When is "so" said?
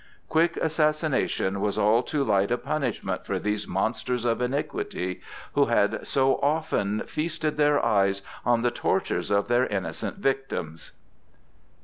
6.07-6.37